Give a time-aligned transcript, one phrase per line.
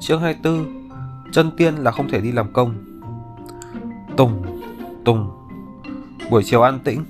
[0.00, 0.90] Chương 24
[1.32, 2.74] Chân tiên là không thể đi làm công.
[4.16, 4.60] Tùng
[5.04, 5.30] Tùng.
[6.30, 7.04] Buổi chiều an tĩnh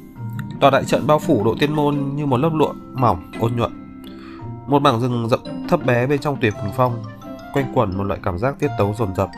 [0.60, 3.72] Tòa đại trận bao phủ độ tiên môn như một lớp lụa mỏng, ôn nhuận.
[4.66, 7.02] Một mảng rừng rậm thấp bé bên trong tuyệt bình phong
[7.52, 9.28] Quanh quẩn một loại cảm giác tiết tấu dồn dập.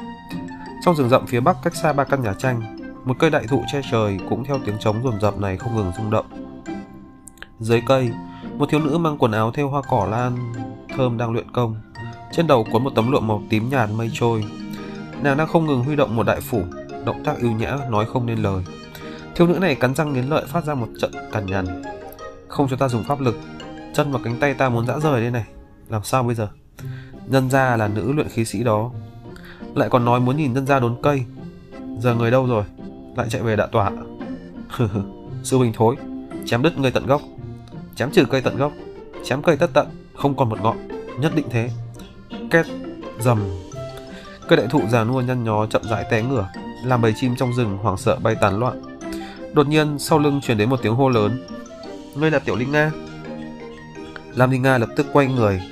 [0.85, 2.76] Trong rừng rậm phía bắc cách xa ba căn nhà tranh
[3.07, 5.93] một cây đại thụ che trời cũng theo tiếng trống rồn rập này không ngừng
[5.97, 6.27] rung động
[7.61, 8.11] Dưới cây,
[8.59, 10.53] một thiếu nữ mang quần áo theo hoa cỏ lan
[10.97, 11.77] thơm đang luyện công
[12.37, 14.45] trên đầu cuốn một tấm lụa màu tím nhạt mây trôi.
[15.23, 16.63] Nàng đang không ngừng huy động một đại phủ,
[17.05, 18.65] động tác ưu nhã nói không nên lời.
[19.35, 21.83] Thiếu nữ này cắn răng nghiến lợi phát ra một trận cằn nhằn.
[22.49, 23.41] Không cho ta dùng pháp lực,
[23.95, 25.45] chân và cánh tay ta muốn dã rời đây này.
[25.89, 26.49] Làm sao bây giờ?
[27.27, 28.91] Nhân gia là nữ luyện khí sĩ đó.
[29.75, 31.25] Lại còn nói muốn nhìn nhân gia đốn cây.
[31.99, 32.65] Giờ người đâu rồi?
[33.17, 33.91] Lại chạy về đạ tỏa.
[35.43, 35.97] Sư huynh thối,
[36.47, 37.23] chém đứt người tận gốc.
[37.97, 38.73] Chém trừ cây tận gốc,
[39.25, 40.77] chém cây tất tận, không còn một ngọn.
[41.21, 41.71] Nhất định thế.
[42.51, 42.67] Két
[43.21, 43.43] dầm,
[44.49, 46.49] cây đại thụ già nua nhăn nhó chậm rãi té ngửa
[46.85, 48.83] làm bầy chim trong rừng hoảng sợ bay tán loạn.
[49.53, 51.47] Đột nhiên sau lưng truyền đến một tiếng hô lớn.
[52.15, 52.91] Ngươi là tiểu linh nga.
[54.35, 55.63] Lam linh nga lập tức quay người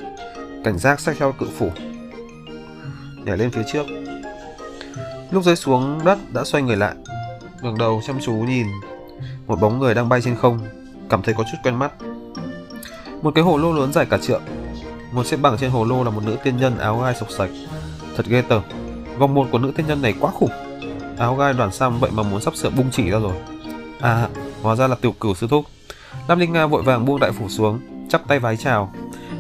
[0.65, 1.71] cảnh giác sách theo cự phủ.
[3.25, 3.87] Nhảy lên phía trước.
[5.31, 6.95] Lúc rơi xuống đất đã xoay người lại
[7.65, 8.67] ngẩng đầu chăm chú nhìn.
[9.47, 10.59] Một bóng người đang bay trên không,
[11.09, 11.93] cảm thấy có chút quen mắt.
[13.23, 14.43] Một cái hồ lô lớn dài cả trượng.
[15.13, 17.51] Một xếp bằng trên hồ lô là một nữ tiên nhân áo gai sọc sạch.
[18.17, 18.63] Thật ghê tởm,
[19.19, 20.51] vòng một của nữ tiên nhân này quá khủng.
[21.19, 23.37] Áo gai đoàn sam vậy mà muốn sắp sửa bung chỉ ra rồi.
[24.01, 24.29] À
[24.63, 25.65] hóa ra là tiểu cửu sư thúc.
[26.29, 28.93] Lam linh nga vội vàng buông đại phủ xuống, chắp tay vái chào.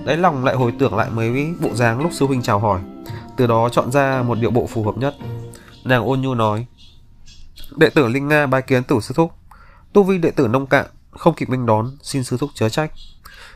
[0.04, 2.80] Đáy lòng lại hồi tưởng lại mấy bộ dáng lúc sư huynh chào hỏi.
[3.36, 5.14] Từ đó chọn ra một điệu bộ phù hợp nhất.
[5.84, 6.66] Nàng ôn nhu nói
[7.76, 9.32] đệ tử linh nga bái kiến tử sư thúc
[9.92, 12.92] tu vi đệ tử nông cạn không kịp minh đón xin sư thúc chớ trách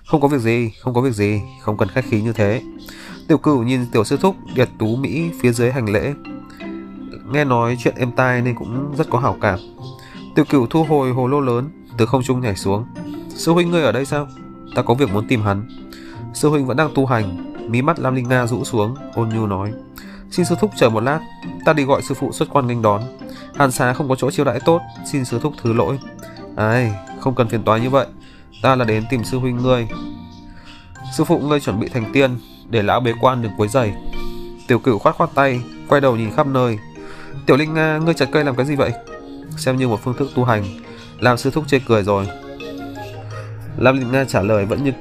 [0.08, 2.62] không có việc gì, không có việc gì, không cần khách khí như thế.
[3.28, 6.14] Tiểu cửu nhìn tiểu sư thúc điệt tú Mỹ phía dưới hành lễ.
[7.32, 9.58] Nghe nói chuyện êm tai nên cũng rất có hảo cảm.
[10.34, 12.86] Tiểu cửu thu hồi hồ lô lớn, từ không trung nhảy xuống.
[13.28, 14.28] Sư huynh ngươi ở đây sao?
[14.74, 15.68] Ta có việc muốn tìm hắn.
[16.34, 19.46] Sư huynh vẫn đang tu hành, mí mắt Lam Linh Nga rũ xuống, ôn nhu
[19.46, 19.72] nói.
[20.30, 21.20] Xin sư thúc chờ một lát,
[21.64, 23.02] ta đi gọi sư phụ xuất quan nghênh đón.
[23.58, 24.80] Hàn xá không có chỗ chiêu đãi tốt,
[25.12, 25.98] xin sư thúc thứ lỗi.
[26.56, 28.06] Ai, không cần phiền toái như vậy.
[28.62, 29.88] Ta là đến tìm sư huynh ngươi.
[31.16, 32.38] Sư phụ ngươi chuẩn bị thành tiên
[32.70, 33.92] để lão bế quan đừng quấy rầy
[34.68, 36.78] tiểu cửu khoát khoát tay quay đầu nhìn khắp nơi.
[37.46, 38.92] Tiểu linh nga ngươi chặt cây làm cái gì vậy?
[39.56, 40.64] Xem như một phương thức tu hành
[41.20, 42.26] làm sư thúc chê cười rồi.
[43.78, 44.92] Lam linh nga trả lời vẫn như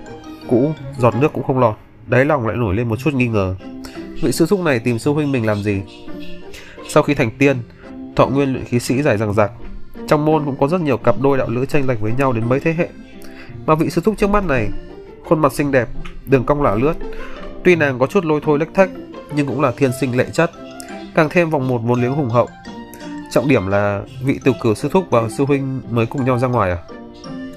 [0.49, 1.75] cũ giọt nước cũng không lọt.
[2.07, 3.55] Đáy lòng lại nổi lên một chút nghi ngờ.
[4.21, 5.81] Vị sư thúc này tìm sư huynh mình làm gì?
[6.89, 7.57] Sau khi thành tiên
[8.17, 9.51] thọ nguyên luyện khí sĩ dài rằng rạc
[10.07, 12.49] trong môn cũng có rất nhiều cặp đôi đạo lữ tranh lệch với nhau đến
[12.49, 12.89] mấy thế hệ.
[13.65, 14.69] Mà vị sư thúc trước mắt này,
[15.25, 15.87] khuôn mặt xinh đẹp,
[16.25, 16.93] đường cong lả lướt.
[17.63, 18.89] Tuy nàng có chút lôi thôi lếch thách,
[19.35, 20.51] nhưng cũng là thiên sinh lệ chất,
[21.15, 22.47] càng thêm vòng một vốn liếng hùng hậu.
[23.31, 26.47] Trọng điểm là vị tiểu cử sư thúc và sư huynh mới cùng nhau ra
[26.47, 26.77] ngoài à?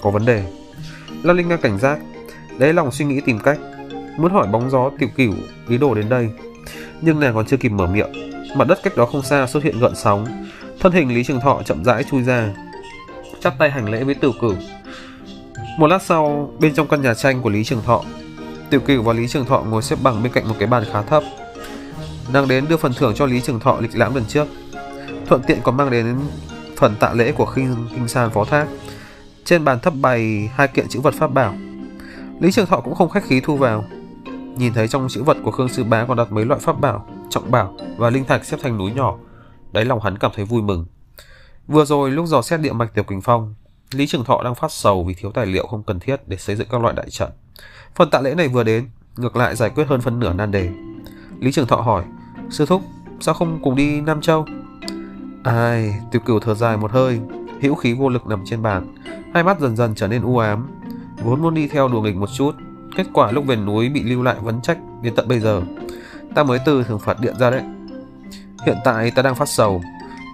[0.00, 0.44] Có vấn đề.
[1.22, 1.98] La linh nga cảnh giác
[2.58, 3.58] đấy lòng suy nghĩ tìm cách,
[4.16, 5.32] muốn hỏi bóng gió tiểu cửu
[5.68, 6.30] ý đồ đến đây.
[7.00, 8.12] Nhưng nàng còn chưa kịp mở miệng,
[8.56, 10.26] mặt đất cách đó không xa xuất hiện gợn sóng
[10.80, 12.48] thân hình lý trường thọ chậm rãi chui ra
[13.40, 14.54] chắp tay hành lễ với tiểu cửu
[15.80, 18.02] một lát sau, bên trong căn nhà tranh của Lý Trường Thọ,
[18.70, 21.02] Tiểu Cửu và Lý Trường Thọ ngồi xếp bằng bên cạnh một cái bàn khá
[21.02, 21.22] thấp.
[22.32, 24.46] Nàng đến đưa phần thưởng cho Lý Trường Thọ lịch lãm lần trước.
[25.26, 26.18] Thuận tiện còn mang đến
[26.76, 28.66] phần tạ lễ của Kinh Kinh San Phó Thác.
[29.44, 31.54] Trên bàn thấp bày hai kiện chữ vật pháp bảo.
[32.40, 33.84] Lý Trường Thọ cũng không khách khí thu vào.
[34.56, 37.06] Nhìn thấy trong chữ vật của Khương Sư Bá còn đặt mấy loại pháp bảo,
[37.30, 39.18] trọng bảo và linh thạch xếp thành núi nhỏ,
[39.72, 40.86] đáy lòng hắn cảm thấy vui mừng.
[41.66, 43.54] Vừa rồi lúc dò xét địa mạch Tiểu Quỳnh Phong,
[43.92, 46.56] Lý Trường Thọ đang phát sầu vì thiếu tài liệu không cần thiết để xây
[46.56, 47.30] dựng các loại đại trận.
[47.94, 50.70] Phần tạ lễ này vừa đến, ngược lại giải quyết hơn phần nửa nan đề.
[51.40, 52.04] Lý Trường Thọ hỏi,
[52.50, 52.82] sư thúc,
[53.20, 54.46] sao không cùng đi Nam Châu?
[55.44, 57.20] Ai, tiêu cửu thở dài một hơi,
[57.60, 58.94] hữu khí vô lực nằm trên bàn,
[59.34, 60.68] hai mắt dần dần trở nên u ám.
[61.24, 62.54] Vốn muốn đi theo đùa nghịch một chút,
[62.96, 65.62] kết quả lúc về núi bị lưu lại vấn trách đến tận bây giờ.
[66.34, 67.62] Ta mới từ thường phạt điện ra đấy.
[68.66, 69.82] Hiện tại ta đang phát sầu,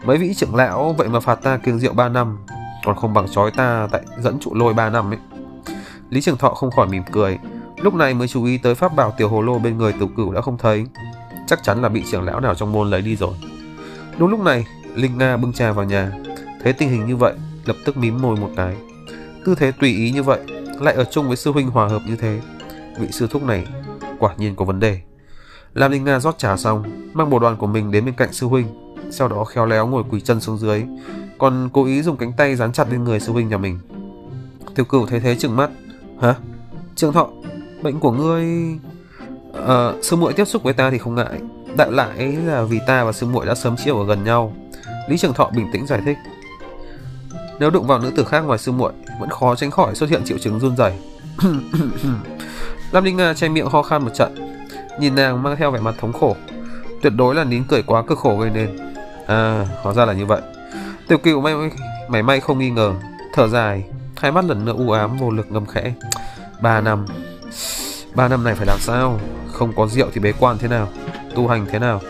[0.05, 2.38] mấy vị trưởng lão vậy mà phạt ta kiêng rượu 3 năm,
[2.84, 5.19] còn không bằng chói ta tại dẫn trụ lôi 3 năm ấy.
[6.11, 7.38] Lý Trường Thọ không khỏi mỉm cười,
[7.76, 10.32] lúc này mới chú ý tới pháp bảo tiểu hồ lô bên người tiểu cửu
[10.32, 10.87] đã không thấy.
[11.46, 13.34] Chắc chắn là bị trưởng lão nào trong môn lấy đi rồi.
[14.19, 16.12] Đúng lúc này, Linh Nga bưng trà vào nhà,
[16.62, 17.34] thấy tình hình như vậy,
[17.64, 18.76] lập tức mím môi một cái.
[19.44, 20.40] Tư thế tùy ý như vậy,
[20.81, 22.40] lại ở chung với sư huynh hòa hợp như thế.
[22.99, 23.67] Vị sư thúc này
[24.19, 25.00] quả nhiên có vấn đề.
[25.76, 26.82] Lam Linh Nga rót trà xong,
[27.12, 28.67] mang bộ đoàn của mình đến bên cạnh sư huynh,
[29.11, 30.84] sau đó khéo léo ngồi quỳ chân xuống dưới,
[31.38, 33.78] còn cố ý dùng cánh tay dán chặt lên người sư huynh nhà mình.
[34.75, 35.70] Tiểu cửu thấy thế chừng mắt.
[36.20, 36.34] Hả?
[36.94, 37.28] Trường thọ,
[37.82, 38.46] bệnh của ngươi...
[39.67, 41.40] À, sư muội tiếp xúc với ta thì không ngại.
[41.76, 44.55] Đại lại là vì ta và sư muội đã sớm chiều ở gần nhau.
[45.08, 46.17] Lý Trường Thọ bình tĩnh giải thích.
[47.61, 50.22] Nếu đụng vào nữ tử khác ngoài sư muội, vẫn khó tránh khỏi xuất hiện
[50.25, 50.93] triệu chứng run rẩy.
[52.93, 54.45] Lam Linh Nga che miệng ho khan một trận,
[55.00, 56.37] nhìn nàng mang theo vẻ mặt thống khổ.
[57.02, 58.76] Tuyệt đối là nín cười quá cực khổ gây nên.
[59.26, 60.40] À, hóa ra là như vậy.
[61.08, 61.54] Tiểu cựu may
[62.08, 62.94] may may không nghi ngờ,
[63.32, 63.84] thở dài,
[64.16, 65.93] hai mắt lần nữa u ám vô lực ngầm khẽ.
[66.60, 67.06] Ba năm,
[68.14, 69.20] ba năm này phải làm sao?
[69.52, 70.88] Không có rượu thì bế quan thế nào?
[71.34, 72.00] Tu hành thế nào?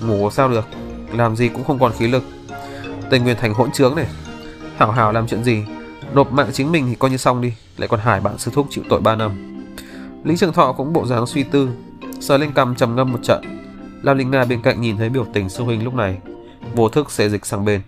[0.00, 0.64] Ngủ sao được?
[1.12, 2.22] Làm gì cũng không còn khí lực.
[3.10, 4.06] Tây Nguyên thành hỗn trướng này.
[4.76, 5.64] Hảo hảo làm chuyện gì?
[6.14, 8.66] Nộp mạng chính mình thì coi như xong đi, lại còn hải bạn sư thúc
[8.70, 9.30] chịu tội ba năm.
[10.24, 11.68] Lý Trường Thọ cũng bộ dáng suy tư,
[12.20, 13.42] sờ lên Cầm trầm ngâm một trận.
[14.02, 16.18] Lam Linh Nga bên cạnh nhìn thấy biểu tình sư huynh lúc này,
[16.74, 17.80] vô thức sẽ dịch sang bên,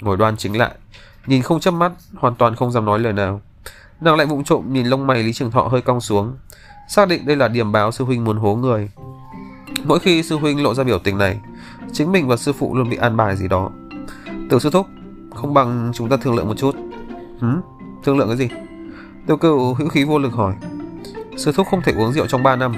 [0.00, 0.70] ngồi đoan chính lại,
[1.26, 3.40] nhìn không chớp mắt, hoàn toàn không dám nói lời nào.
[4.00, 6.36] Nàng lại vụng trộm nhìn lông mày Lý Trường Thọ hơi cong xuống,
[6.88, 8.90] xác định đây là điểm báo sư huynh muốn hố người.
[9.84, 11.40] Mỗi khi sư huynh lộ ra biểu tình này,
[11.92, 13.70] chính mình và sư phụ luôn bị an bài gì đó.
[14.50, 14.86] Tiểu sư thúc,
[15.34, 16.76] không bằng chúng ta thương lượng một chút.
[17.40, 17.48] Hử?
[18.04, 18.48] Thương lượng cái gì?
[19.26, 20.54] Tiêu cựu hữu khí vô lực hỏi.
[21.36, 22.74] Sư thúc không thể uống rượu trong 3 năm.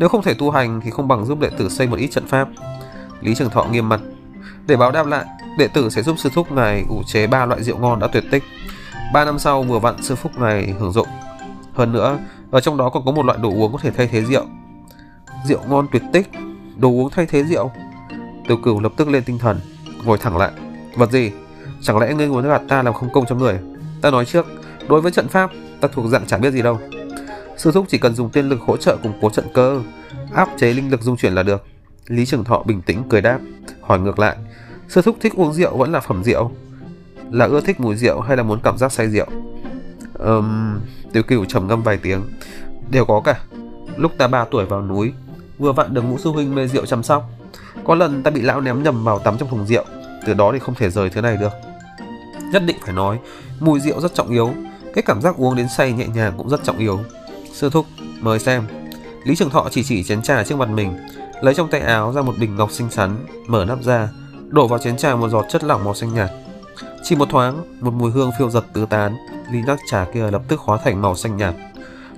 [0.00, 2.26] Nếu không thể tu hành thì không bằng giúp đệ tử xây một ít trận
[2.26, 2.48] pháp.
[3.20, 4.00] Lý Trường Thọ nghiêm mặt.
[4.66, 5.24] Để báo đáp lại,
[5.58, 8.24] đệ tử sẽ giúp sư thúc ngài ủ chế ba loại rượu ngon đã tuyệt
[8.30, 8.42] tích.
[9.14, 11.08] Ba năm sau vừa vặn sư thúc ngài hưởng dụng.
[11.74, 12.18] Hơn nữa,
[12.50, 14.44] ở trong đó còn có một loại đồ uống có thể thay thế rượu.
[15.46, 16.30] Rượu ngon tuyệt tích,
[16.76, 17.70] đồ uống thay thế rượu.
[18.48, 19.60] Tiêu Cửu lập tức lên tinh thần,
[20.04, 20.50] ngồi thẳng lại.
[20.96, 21.32] Vật gì?
[21.82, 23.58] Chẳng lẽ ngươi muốn gạt ta làm không công cho người?
[24.02, 24.46] Ta nói trước,
[24.88, 25.50] đối với trận pháp,
[25.80, 26.78] ta thuộc dạng chả biết gì đâu.
[27.60, 29.82] Sư thúc chỉ cần dùng tiên lực hỗ trợ củng cố trận cơ,
[30.34, 31.64] áp chế linh lực dung chuyển là được.
[32.06, 33.38] Lý Trường Thọ bình tĩnh cười đáp,
[33.80, 34.36] hỏi ngược lại,
[34.88, 36.50] sư thúc thích uống rượu vẫn là phẩm rượu?
[37.30, 39.26] Là ưa thích mùi rượu hay là muốn cảm giác say rượu?
[40.14, 40.80] Ừm, um,
[41.12, 42.22] Tiêu Cửu trầm ngâm vài tiếng,
[42.90, 43.40] đều có cả.
[43.96, 45.12] Lúc ta 3 tuổi vào núi,
[45.58, 47.30] vừa vặn được ngũ sư huynh mê rượu chăm sóc.
[47.84, 49.84] Có lần ta bị lão ném nhầm vào tắm trong thùng rượu,
[50.26, 51.52] từ đó thì không thể rời thứ này được.
[52.52, 53.18] Nhất định phải nói,
[53.60, 54.54] mùi rượu rất trọng yếu,
[54.94, 56.98] cái cảm giác uống đến say nhẹ nhàng cũng rất trọng yếu.
[57.60, 57.86] Sư thúc,
[58.20, 58.66] mời xem.
[59.24, 60.96] Lý Trường Thọ chỉ chỉ chén trà trước mặt mình,
[61.40, 64.08] lấy trong tay áo ra một bình ngọc xinh xắn, mở nắp ra,
[64.48, 66.30] đổ vào chén trà một giọt chất lỏng màu xanh nhạt.
[67.02, 69.16] Chỉ một thoáng, một mùi hương phiêu giật tứ tán,
[69.52, 71.54] ly nắp trà kia lập tức hóa thành màu xanh nhạt.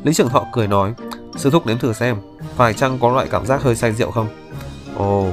[0.04, 0.94] Lý Trường Thọ cười nói,
[1.36, 2.16] sư thúc nếm thử xem,
[2.56, 4.26] phải chăng có loại cảm giác hơi say rượu không?
[4.96, 5.28] Ồ,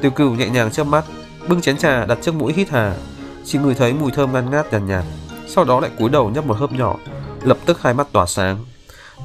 [0.00, 1.04] Tiêu Cửu nhẹ nhàng chớp mắt,
[1.48, 2.94] bưng chén trà đặt trước mũi hít hà,
[3.44, 6.30] chỉ ngửi thấy mùi thơm ngăn ngát nhàn nhạt, nhạt, sau đó lại cúi đầu
[6.30, 6.96] nhấp một hớp nhỏ,
[7.42, 8.64] lập tức hai mắt tỏa sáng.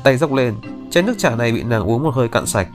[0.03, 0.55] Tay dốc lên,
[0.91, 2.67] chén nước trà này bị nàng uống một hơi cạn sạch.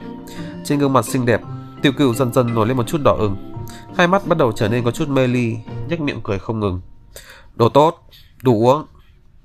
[0.65, 1.41] Trên gương mặt xinh đẹp,
[1.81, 3.35] tiểu Cửu dần dần nổi lên một chút đỏ ửng,
[3.97, 5.55] hai mắt bắt đầu trở nên có chút mê ly,
[5.89, 6.81] nhếch miệng cười không ngừng.
[7.55, 8.07] Đồ tốt,
[8.43, 8.85] đủ uống.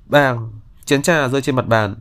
[0.05, 0.51] Bang,
[0.85, 1.95] chén trà rơi trên mặt bàn.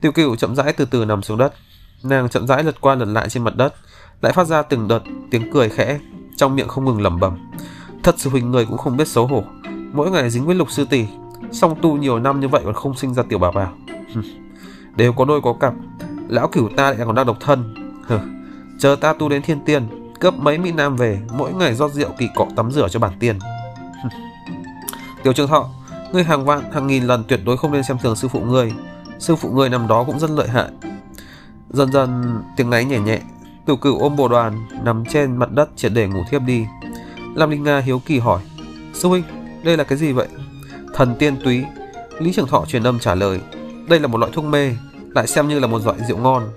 [0.00, 1.54] tiểu Cửu chậm rãi từ từ nằm xuống đất.
[2.02, 3.74] Nàng chậm rãi lật qua lật lại trên mặt đất,
[4.20, 5.98] lại phát ra từng đợt tiếng cười khẽ,
[6.36, 7.50] trong miệng không ngừng lẩm bẩm.
[8.02, 9.44] Thật sự huynh người cũng không biết xấu hổ,
[9.92, 11.06] mỗi ngày dính với lục sư tỷ,
[11.52, 13.72] song tu nhiều năm như vậy còn không sinh ra tiểu bà bảo.
[14.96, 15.74] Đều có đôi có cặp,
[16.28, 17.74] lão cửu ta lại còn đang độc thân.
[18.06, 18.18] Hừ,
[18.78, 19.88] chờ ta tu đến thiên tiên,
[20.20, 23.12] cướp mấy mỹ nam về, mỗi ngày rót rượu kỳ cọ tắm rửa cho bản
[23.20, 23.38] tiên.
[25.22, 25.68] Tiểu Trường Thọ,
[26.12, 28.72] ngươi hàng vạn hàng nghìn lần tuyệt đối không nên xem thường sư phụ ngươi.
[29.18, 30.68] Sư phụ ngươi nằm đó cũng rất lợi hại.
[31.70, 33.20] Dần dần tiếng ngáy nhẹ nhẹ,
[33.66, 36.66] Tiểu Cửu ôm bồ đoàn nằm trên mặt đất triệt để ngủ thiếp đi.
[37.34, 38.42] Lam Linh Nga hiếu kỳ hỏi:
[38.94, 39.24] "Sư huynh,
[39.62, 40.28] đây là cái gì vậy?"
[40.94, 41.64] Thần tiên túy.
[42.18, 43.40] Lý Trường Thọ truyền âm trả lời:
[43.88, 44.70] "Đây là một loại thuốc mê,
[45.14, 46.48] lại xem như là một loại rượu ngon,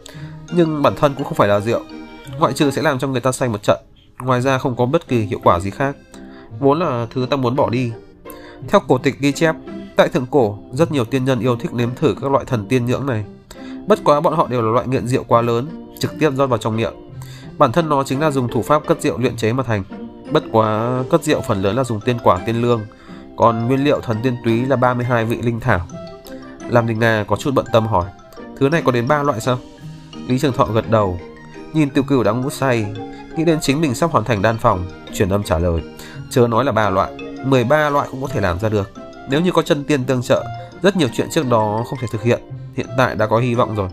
[0.51, 1.81] nhưng bản thân cũng không phải là rượu,
[2.39, 3.77] ngoại trừ sẽ làm cho người ta say một trận,
[4.19, 5.95] ngoài ra không có bất kỳ hiệu quả gì khác.
[6.59, 7.91] Vốn là thứ ta muốn bỏ đi."
[8.67, 9.55] Theo cổ tịch ghi chép,
[9.95, 12.85] tại thượng cổ, rất nhiều tiên nhân yêu thích nếm thử các loại thần tiên
[12.85, 13.25] nhưỡng này.
[13.87, 16.57] Bất quá bọn họ đều là loại nghiện rượu quá lớn, trực tiếp rót vào
[16.57, 16.93] trong miệng.
[17.57, 19.83] Bản thân nó chính là dùng thủ pháp cất rượu luyện chế mà thành.
[20.31, 22.81] Bất quá cất rượu phần lớn là dùng tiên quả tiên lương,
[23.35, 25.87] còn nguyên liệu thần tiên túy là 32 vị linh thảo.
[26.69, 28.05] làm Đình Nga có chút bận tâm hỏi,
[28.59, 29.59] thứ này có đến ba loại sao?
[30.27, 31.19] Lý Trường Thọ gật đầu,
[31.73, 32.85] nhìn Tiêu Cửu đang ngủ say,
[33.35, 35.81] nghĩ đến chính mình sắp hoàn thành đan phòng, truyền âm trả lời,
[36.29, 37.11] chớ nói là ba loại,
[37.45, 38.91] 13 loại cũng có thể làm ra được.
[39.29, 40.45] Nếu như có chân tiên tương trợ,
[40.81, 42.41] rất nhiều chuyện trước đó không thể thực hiện,
[42.75, 43.89] hiện tại đã có hy vọng rồi.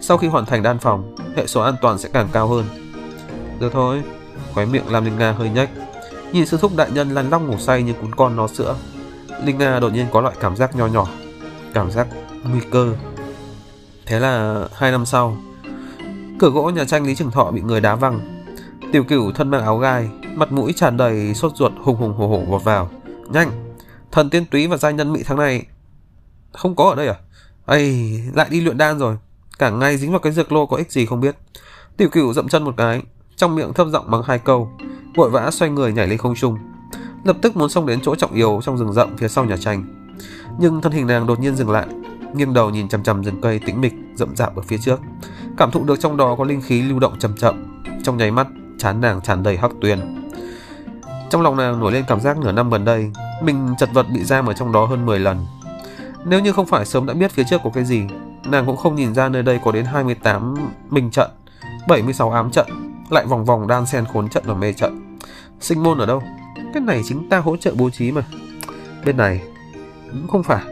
[0.00, 2.64] Sau khi hoàn thành đan phòng, hệ số an toàn sẽ càng cao hơn.
[3.60, 4.02] Được thôi,
[4.54, 5.68] khóe miệng làm Linh Nga hơi nhếch.
[6.32, 8.74] Nhìn sư thúc đại nhân lăn lóc ngủ say như cún con nó sữa.
[9.44, 11.06] Linh Nga đột nhiên có loại cảm giác nho nhỏ,
[11.74, 12.06] cảm giác
[12.50, 12.94] nguy cơ.
[14.06, 15.36] Thế là hai năm sau,
[16.38, 18.20] cửa gỗ nhà tranh Lý Trường Thọ bị người đá văng.
[18.92, 22.28] Tiểu cửu thân mang áo gai, mặt mũi tràn đầy sốt ruột hùng hùng hổ
[22.28, 22.90] hổ vọt vào.
[23.28, 23.50] Nhanh,
[24.12, 25.66] Thần tiên túy và gia nhân mỹ tháng này
[26.52, 27.14] không có ở đây à?
[27.66, 29.16] Ây, lại đi luyện đan rồi.
[29.58, 31.36] Cả ngày dính vào cái dược lô có ích gì không biết.
[31.96, 33.02] Tiểu cửu dậm chân một cái,
[33.36, 34.70] trong miệng thấp giọng bằng hai câu,
[35.14, 36.58] vội vã xoay người nhảy lên không trung.
[37.24, 39.84] Lập tức muốn xông đến chỗ trọng yếu trong rừng rậm phía sau nhà tranh.
[40.58, 41.86] Nhưng thân hình nàng đột nhiên dừng lại,
[42.34, 45.00] nghiêng đầu nhìn chằm chằm rừng cây tĩnh mịch rậm rạp ở phía trước,
[45.56, 47.82] cảm thụ được trong đó có linh khí lưu động chậm chậm.
[48.02, 48.46] Trong nháy mắt,
[48.78, 50.00] chán nàng tràn đầy hắc tuyền.
[51.30, 53.10] Trong lòng nàng nổi lên cảm giác nửa năm gần đây,
[53.42, 55.46] mình chật vật bị giam ở trong đó hơn 10 lần.
[56.24, 58.02] Nếu như không phải sớm đã biết phía trước có cái gì,
[58.44, 60.54] nàng cũng không nhìn ra nơi đây có đến 28
[60.90, 61.30] minh trận,
[61.88, 62.66] 76 ám trận,
[63.10, 65.18] lại vòng vòng đan xen khốn trận và mê trận.
[65.60, 66.22] Sinh môn ở đâu?
[66.74, 68.22] Cái này chính ta hỗ trợ bố trí mà.
[69.04, 69.42] Bên này
[70.12, 70.62] cũng không phải.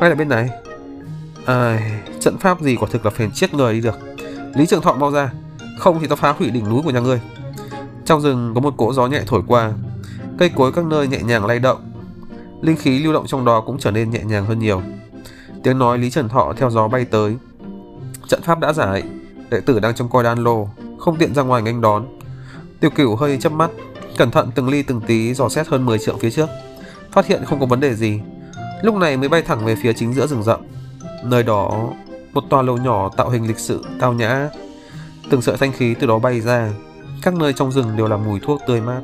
[0.00, 0.48] Hay là bên này?
[1.46, 1.80] À,
[2.20, 3.98] trận pháp gì quả thực là phèn chết người đi được.
[4.54, 5.32] Lý Trường Thọ mau ra,
[5.78, 7.20] không thì tao phá hủy đỉnh núi của nhà ngươi.
[8.04, 9.72] Trong rừng có một cỗ gió nhẹ thổi qua,
[10.38, 11.92] cây cối các nơi nhẹ nhàng lay động,
[12.62, 14.82] linh khí lưu động trong đó cũng trở nên nhẹ nhàng hơn nhiều.
[15.62, 17.36] Tiếng nói Lý Trần Thọ theo gió bay tới.
[18.28, 19.02] Trận pháp đã giải,
[19.50, 22.06] đệ tử đang trong coi đan lô, không tiện ra ngoài nghênh đón.
[22.80, 23.70] Tiêu Cửu hơi chớp mắt,
[24.16, 26.48] cẩn thận từng ly từng tí dò xét hơn 10 trượng phía trước,
[27.12, 28.20] phát hiện không có vấn đề gì.
[28.82, 30.60] Lúc này mới bay thẳng về phía chính giữa rừng rậm.
[31.28, 31.90] Nơi đó,
[32.32, 34.48] một tòa lầu nhỏ tạo hình lịch sự, tao nhã.
[35.30, 36.70] Từng sợi thanh khí từ đó bay ra,
[37.22, 39.00] các nơi trong rừng đều là mùi thuốc tươi mát.